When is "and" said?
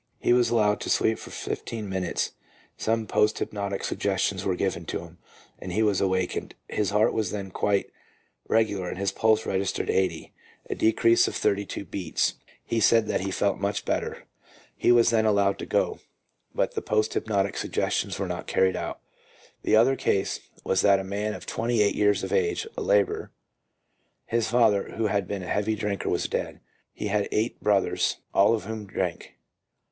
5.59-5.71, 8.89-8.97